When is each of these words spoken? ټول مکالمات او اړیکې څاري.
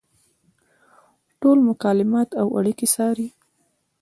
ټول 1.39 1.57
مکالمات 1.69 2.29
او 2.41 2.47
اړیکې 2.59 2.87
څاري. 2.93 3.27